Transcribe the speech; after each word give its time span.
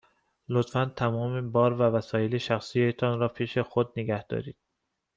لطفاً 0.49 0.85
تمام 0.85 1.51
بار 1.51 1.73
و 1.73 1.77
وسایل 1.83 2.37
شخصی 2.37 2.91
تان 2.91 3.19
را 3.19 3.27
پیش 3.27 3.57
خود 3.57 3.91
نگه 3.99 4.27
دارید. 4.27 4.57